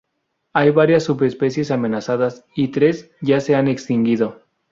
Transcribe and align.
Hay 0.53 0.71
varias 0.71 1.03
subespecies 1.03 1.69
amenazadas 1.69 2.43
y 2.55 2.69
tres 2.69 3.11
ya 3.21 3.39
se 3.39 3.53
han 3.53 3.67
extinguido. 3.67 4.35